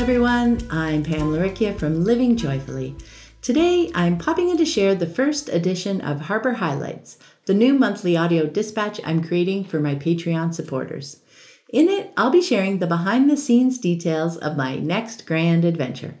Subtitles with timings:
[0.00, 0.58] everyone.
[0.70, 2.96] I'm Pam Laricchia from Living Joyfully.
[3.42, 8.16] Today, I'm popping in to share the first edition of Harbor Highlights, the new monthly
[8.16, 11.20] audio dispatch I'm creating for my Patreon supporters.
[11.68, 16.14] In it, I'll be sharing the behind the scenes details of my next grand adventure.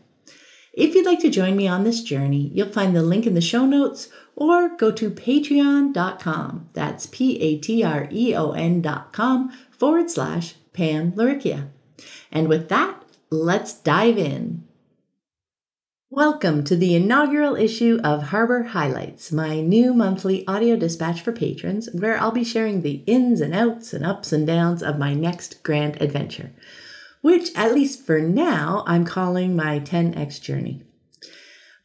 [0.74, 3.40] If you'd like to join me on this journey, you'll find the link in the
[3.40, 6.68] show notes or go to patreon.com.
[6.74, 11.70] That's P A T R E O N.com forward slash Pam Laricchia.
[12.30, 12.99] And with that,
[13.32, 14.64] let's dive in.
[16.10, 21.88] Welcome to the inaugural issue of Harbor Highlights, my new monthly audio dispatch for patrons,
[21.92, 25.62] where I'll be sharing the ins and outs and ups and downs of my next
[25.62, 26.50] grand adventure,
[27.20, 30.82] which, at least for now, I'm calling my 10x journey.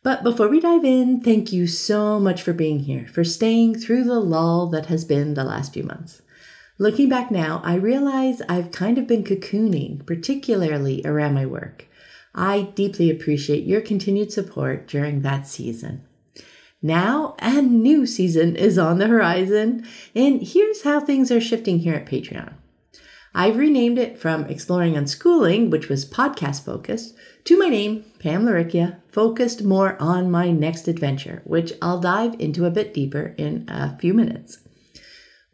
[0.02, 4.05] But before we dive in, thank you so much for being here, for staying through
[4.05, 6.23] the lull that has been the last few months.
[6.78, 11.88] Looking back now, I realize I've kind of been cocooning, particularly around my work.
[12.34, 16.04] I deeply appreciate your continued support during that season.
[16.82, 21.96] Now, a new season is on the horizon, and here's how things are shifting here
[21.96, 22.55] at Patreon.
[23.34, 28.98] I've renamed it from Exploring Unschooling, which was podcast focused, to my name, Pam Laricchia,
[29.08, 33.98] focused more on my next adventure, which I'll dive into a bit deeper in a
[33.98, 34.60] few minutes.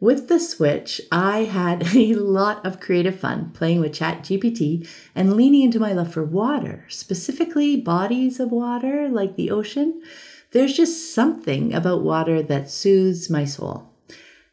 [0.02, 5.62] With the Switch, I had a lot of creative fun playing with ChatGPT and leaning
[5.62, 10.02] into my love for water, specifically bodies of water like the ocean.
[10.50, 13.90] There's just something about water that soothes my soul.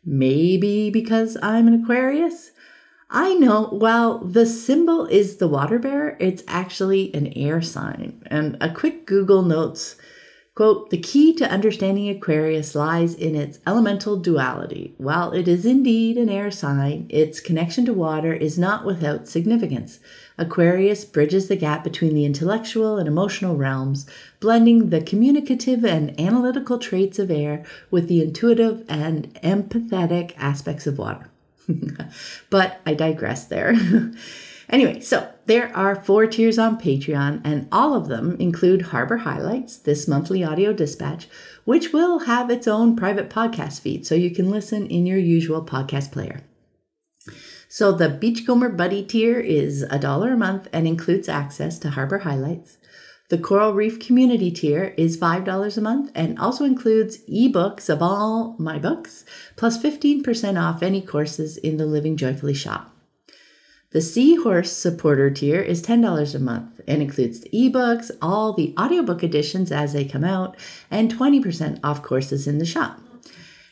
[0.05, 2.51] Maybe because I'm an Aquarius?
[3.09, 8.21] I know, well, the symbol is the water bearer, it's actually an air sign.
[8.27, 9.95] And a quick Google notes
[10.55, 14.93] Quote, the key to understanding Aquarius lies in its elemental duality.
[14.97, 19.99] While it is indeed an air sign, its connection to water is not without significance.
[20.37, 24.05] Aquarius bridges the gap between the intellectual and emotional realms,
[24.41, 30.97] blending the communicative and analytical traits of air with the intuitive and empathetic aspects of
[30.97, 31.29] water.
[32.49, 33.75] but I digress there.
[34.69, 39.77] Anyway, so there are four tiers on Patreon, and all of them include Harbor Highlights,
[39.77, 41.27] this monthly audio dispatch,
[41.65, 45.65] which will have its own private podcast feed so you can listen in your usual
[45.65, 46.41] podcast player.
[47.67, 52.19] So the Beachcomber Buddy tier is a dollar a month and includes access to Harbor
[52.19, 52.77] Highlights.
[53.29, 58.55] The Coral Reef Community tier is $5 a month and also includes ebooks of all
[58.59, 62.93] my books, plus 15% off any courses in the Living Joyfully shop.
[63.91, 69.23] The Seahorse supporter tier is $10 a month and includes the ebooks, all the audiobook
[69.23, 70.55] editions as they come out,
[70.91, 72.99] and 20% off courses in the shop.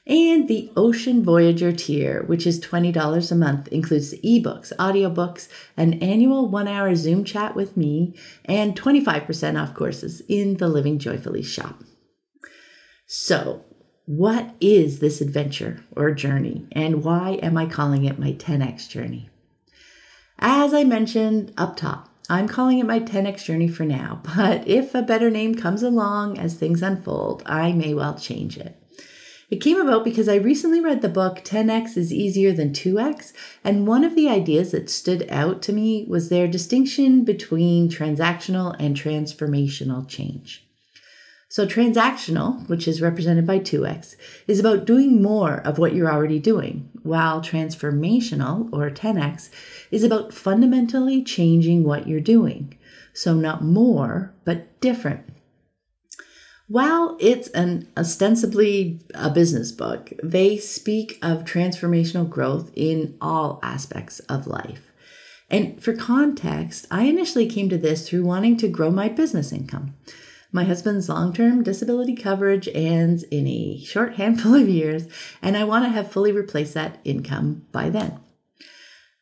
[0.08, 6.02] And the Ocean Voyager tier, which is $20 a month, includes the ebooks, audiobooks, an
[6.02, 11.44] annual one hour Zoom chat with me, and 25% off courses in the Living Joyfully
[11.44, 11.84] shop.
[13.06, 13.66] So,
[14.06, 19.30] what is this adventure or journey, and why am I calling it my 10x journey?
[20.40, 24.94] As I mentioned up top, I'm calling it my 10x journey for now, but if
[24.94, 28.80] a better name comes along as things unfold, I may well change it.
[29.50, 33.32] It came about because I recently read the book 10x is easier than 2x,
[33.64, 38.76] and one of the ideas that stood out to me was their distinction between transactional
[38.78, 40.67] and transformational change.
[41.50, 44.16] So, transactional, which is represented by 2x,
[44.48, 49.50] is about doing more of what you're already doing, while transformational, or 10x,
[49.90, 52.78] is about fundamentally changing what you're doing.
[53.14, 55.24] So, not more, but different.
[56.68, 64.20] While it's an ostensibly a business book, they speak of transformational growth in all aspects
[64.22, 64.92] of life.
[65.50, 69.96] And for context, I initially came to this through wanting to grow my business income.
[70.52, 75.08] My husband's long term disability coverage ends in a short handful of years,
[75.42, 78.20] and I want to have fully replaced that income by then.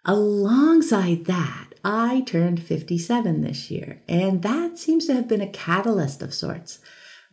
[0.05, 6.21] Alongside that, I turned 57 this year, and that seems to have been a catalyst
[6.21, 6.79] of sorts.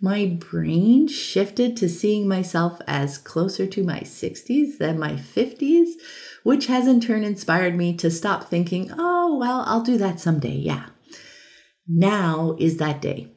[0.00, 5.90] My brain shifted to seeing myself as closer to my 60s than my 50s,
[6.42, 10.56] which has in turn inspired me to stop thinking, oh, well, I'll do that someday,
[10.56, 10.86] yeah.
[11.86, 13.31] Now is that day.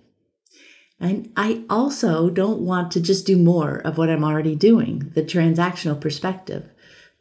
[1.00, 5.24] And I also don't want to just do more of what I'm already doing, the
[5.24, 6.70] transactional perspective.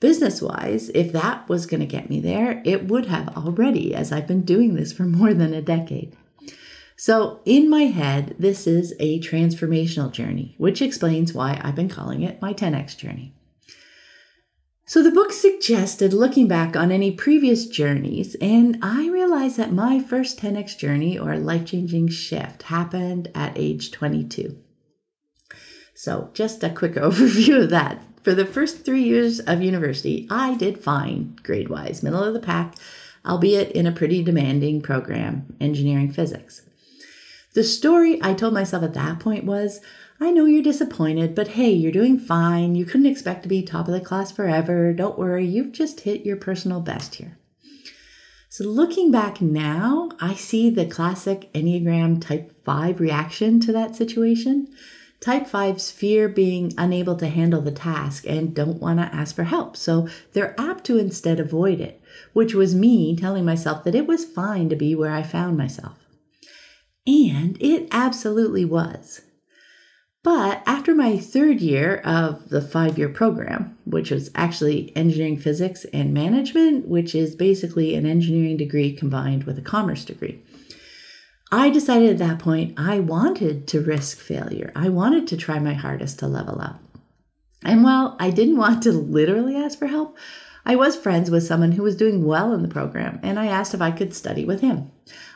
[0.01, 4.13] Business wise, if that was going to get me there, it would have already, as
[4.13, 6.17] I've been doing this for more than a decade.
[6.97, 12.23] So, in my head, this is a transformational journey, which explains why I've been calling
[12.23, 13.35] it my 10x journey.
[14.87, 19.99] So the book suggested looking back on any previous journeys, and I realized that my
[19.99, 24.59] first 10x journey or life changing shift happened at age 22.
[25.95, 28.03] So, just a quick overview of that.
[28.23, 32.41] For the first three years of university, I did fine grade wise, middle of the
[32.41, 32.75] pack,
[33.25, 36.61] albeit in a pretty demanding program, engineering physics.
[37.55, 39.81] The story I told myself at that point was
[40.21, 42.77] I know you're disappointed, but hey, you're doing fine.
[42.77, 44.93] You couldn't expect to be top of the class forever.
[44.93, 47.39] Don't worry, you've just hit your personal best here.
[48.49, 54.69] So, looking back now, I see the classic Enneagram Type 5 reaction to that situation.
[55.19, 59.43] Type 5's fear being unable to handle the task and don't want to ask for
[59.43, 59.77] help.
[59.77, 62.01] So, they're apt to instead avoid it,
[62.33, 65.99] which was me telling myself that it was fine to be where I found myself.
[67.05, 69.23] And it absolutely was.
[70.25, 75.85] But after my third year of the five year program, which was actually engineering physics
[75.93, 80.43] and management, which is basically an engineering degree combined with a commerce degree,
[81.53, 84.73] I decided at that point I wanted to risk failure.
[84.75, 86.81] I wanted to try my hardest to level up.
[87.63, 90.17] And while I didn't want to literally ask for help,
[90.67, 93.75] I was friends with someone who was doing well in the program, and I asked
[93.75, 94.91] if I could study with him.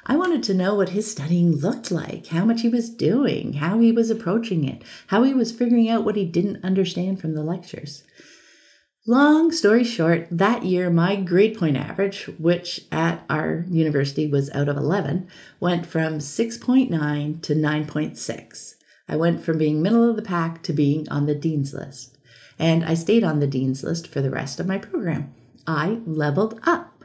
[0.07, 3.79] I wanted to know what his studying looked like, how much he was doing, how
[3.79, 7.43] he was approaching it, how he was figuring out what he didn't understand from the
[7.43, 8.05] lectures.
[9.07, 14.69] Long story short, that year my grade point average, which at our university was out
[14.69, 15.29] of 11,
[15.61, 18.75] went from 6.9 to 9.6.
[19.11, 22.18] I went from being middle of the pack to being on the dean's list
[22.59, 25.35] and I stayed on the dean's list for the rest of my program.
[25.67, 27.03] I leveled up.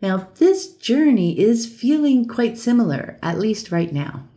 [0.00, 4.28] Now, this journey is feeling quite similar, at least right now.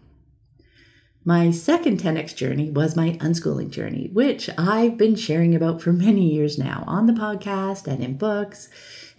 [1.24, 6.34] My second 10x journey was my unschooling journey, which I've been sharing about for many
[6.34, 8.70] years now on the podcast and in books.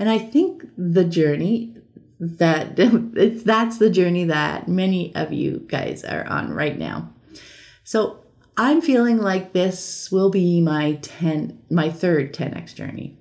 [0.01, 1.77] And I think the journey
[2.19, 7.13] that it's that's the journey that many of you guys are on right now.
[7.85, 8.22] So
[8.57, 13.17] I'm feeling like this will be my 10 my third 10x journey.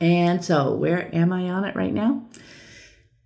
[0.00, 2.22] And so, where am I on it right now?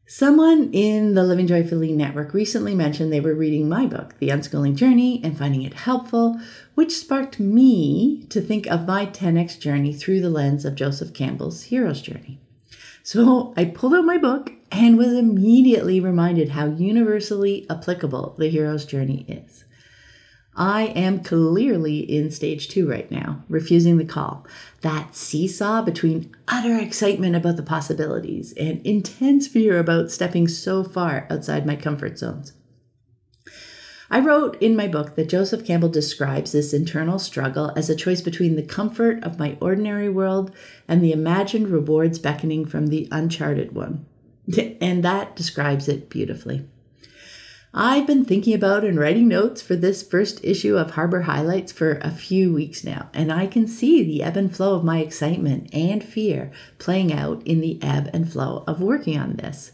[0.06, 4.74] Someone in the Living Joyfully network recently mentioned they were reading my book, The Unschooling
[4.74, 6.40] Journey, and finding it helpful,
[6.74, 11.64] which sparked me to think of my 10x journey through the lens of Joseph Campbell's
[11.64, 12.40] Hero's Journey.
[13.04, 18.84] So I pulled out my book and was immediately reminded how universally applicable the hero's
[18.84, 19.64] journey is.
[20.56, 24.46] I am clearly in stage two right now, refusing the call.
[24.80, 31.26] That seesaw between utter excitement about the possibilities and intense fear about stepping so far
[31.30, 32.52] outside my comfort zones.
[34.12, 38.20] I wrote in my book that Joseph Campbell describes this internal struggle as a choice
[38.20, 40.52] between the comfort of my ordinary world
[40.88, 44.06] and the imagined rewards beckoning from the uncharted one.
[44.80, 46.66] And that describes it beautifully.
[47.72, 51.98] I've been thinking about and writing notes for this first issue of Harbor Highlights for
[51.98, 55.72] a few weeks now, and I can see the ebb and flow of my excitement
[55.72, 59.70] and fear playing out in the ebb and flow of working on this.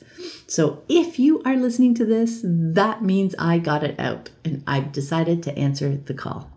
[0.47, 4.93] So if you are listening to this, that means I got it out and I've
[4.93, 6.51] decided to answer the call.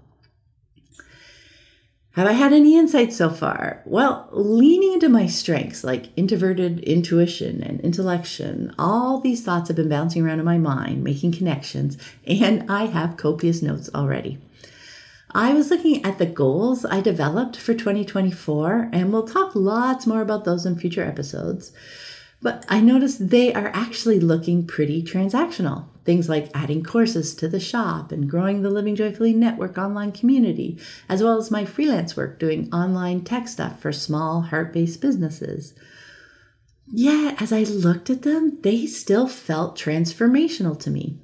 [2.14, 3.84] Have I had any insights so far?
[3.86, 9.90] Well, leaning into my strengths like introverted intuition and intellection, all these thoughts have been
[9.90, 14.40] bouncing around in my mind, making connections, and I have copious notes already.
[15.36, 20.22] I was looking at the goals I developed for 2024, and we'll talk lots more
[20.22, 21.72] about those in future episodes.
[22.42, 25.88] But I noticed they are actually looking pretty transactional.
[26.06, 30.80] Things like adding courses to the shop and growing the Living Joyfully Network online community,
[31.10, 35.74] as well as my freelance work doing online tech stuff for small, heart based businesses.
[36.92, 41.20] Yet, as I looked at them, they still felt transformational to me.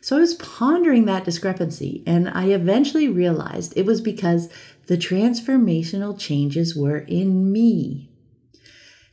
[0.00, 4.48] So I was pondering that discrepancy, and I eventually realized it was because
[4.86, 8.10] the transformational changes were in me,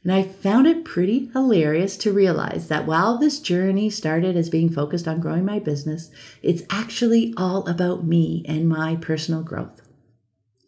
[0.06, 4.70] and I found it pretty hilarious to realize that while this journey started as being
[4.70, 6.12] focused on growing my business,
[6.44, 9.82] it's actually all about me and my personal growth.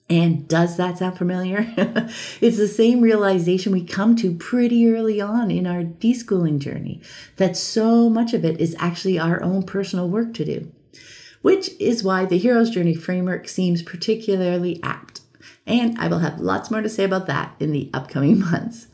[0.09, 1.71] And does that sound familiar?
[2.41, 6.99] it's the same realization we come to pretty early on in our deschooling journey
[7.35, 10.71] that so much of it is actually our own personal work to do,
[11.43, 15.21] which is why the Hero's Journey framework seems particularly apt.
[15.67, 18.87] And I will have lots more to say about that in the upcoming months.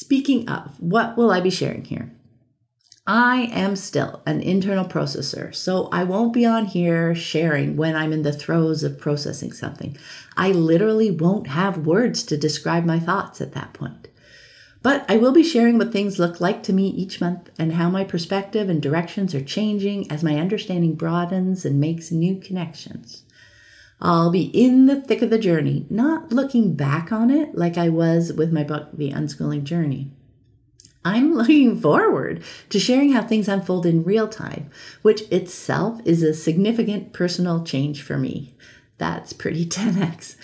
[0.00, 2.10] Speaking of, what will I be sharing here?
[3.06, 8.10] I am still an internal processor, so I won't be on here sharing when I'm
[8.10, 9.98] in the throes of processing something.
[10.38, 14.08] I literally won't have words to describe my thoughts at that point.
[14.80, 17.90] But I will be sharing what things look like to me each month and how
[17.90, 23.24] my perspective and directions are changing as my understanding broadens and makes new connections.
[24.00, 27.90] I'll be in the thick of the journey, not looking back on it like I
[27.90, 30.10] was with my book, The Unschooling Journey.
[31.04, 34.70] I'm looking forward to sharing how things unfold in real time,
[35.02, 38.54] which itself is a significant personal change for me.
[38.96, 40.36] That's pretty 10x.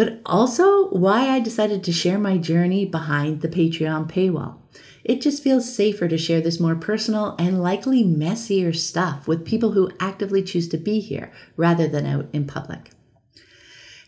[0.00, 4.56] But also why I decided to share my journey behind the Patreon paywall.
[5.04, 9.72] It just feels safer to share this more personal and likely messier stuff with people
[9.72, 12.92] who actively choose to be here rather than out in public.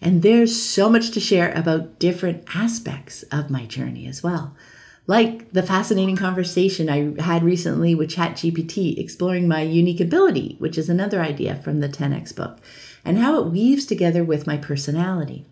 [0.01, 4.57] And there's so much to share about different aspects of my journey as well.
[5.07, 10.89] Like the fascinating conversation I had recently with ChatGPT exploring my unique ability, which is
[10.89, 12.61] another idea from the 10x book,
[13.05, 15.45] and how it weaves together with my personality.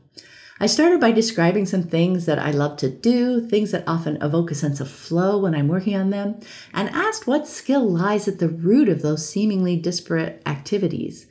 [0.63, 4.51] I started by describing some things that I love to do, things that often evoke
[4.51, 6.39] a sense of flow when I'm working on them,
[6.75, 11.27] and asked what skill lies at the root of those seemingly disparate activities.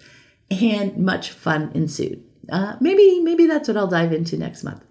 [0.49, 2.23] And much fun ensued.
[2.51, 4.83] Uh, maybe, maybe that's what I'll dive into next month.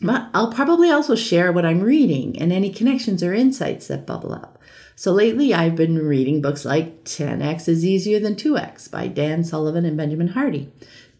[0.00, 4.32] But I'll probably also share what I'm reading and any connections or insights that bubble
[4.32, 4.56] up.
[5.00, 9.86] So lately, I've been reading books like 10x is Easier Than 2x by Dan Sullivan
[9.86, 10.70] and Benjamin Hardy.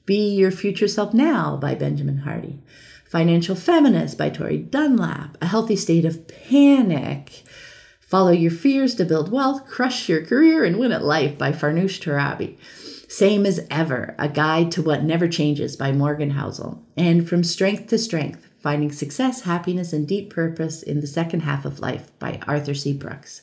[0.04, 2.60] Be Your Future Self Now by Benjamin Hardy.
[3.06, 5.38] Financial Feminist by Tori Dunlap.
[5.40, 7.42] A Healthy State of Panic.
[8.00, 12.02] Follow Your Fears to Build Wealth, Crush Your Career, and Win at Life by Farnoosh
[12.02, 12.58] Torabi.
[13.10, 16.82] Same as Ever, A Guide to What Never Changes by Morgan Housel.
[16.98, 21.64] And From Strength to Strength, Finding Success, Happiness, and Deep Purpose in the Second Half
[21.64, 22.92] of Life by Arthur C.
[22.92, 23.40] Brooks.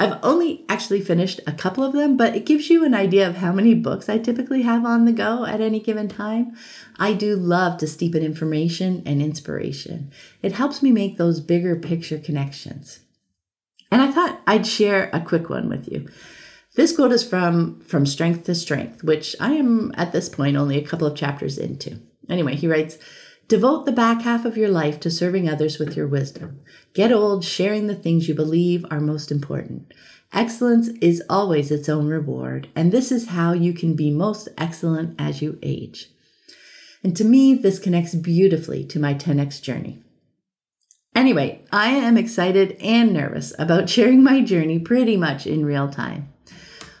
[0.00, 3.38] I've only actually finished a couple of them, but it gives you an idea of
[3.38, 6.56] how many books I typically have on the go at any given time.
[7.00, 10.12] I do love to steep in information and inspiration.
[10.40, 13.00] It helps me make those bigger picture connections.
[13.90, 16.08] And I thought I'd share a quick one with you.
[16.76, 20.78] This quote is from From Strength to Strength, which I am at this point only
[20.78, 21.98] a couple of chapters into.
[22.28, 22.98] Anyway, he writes,
[23.48, 26.60] Devote the back half of your life to serving others with your wisdom.
[26.92, 29.94] Get old sharing the things you believe are most important.
[30.34, 35.18] Excellence is always its own reward, and this is how you can be most excellent
[35.18, 36.10] as you age.
[37.02, 40.02] And to me, this connects beautifully to my 10x journey.
[41.14, 46.28] Anyway, I am excited and nervous about sharing my journey pretty much in real time.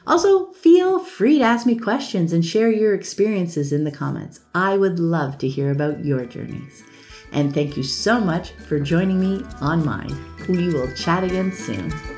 [0.08, 4.40] Also, feel free to ask me questions and share your experiences in the comments.
[4.54, 6.82] I would love to hear about your journeys.
[7.30, 10.16] And thank you so much for joining me on mine.
[10.48, 12.17] We will chat again soon.